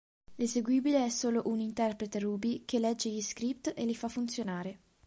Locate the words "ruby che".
2.17-2.79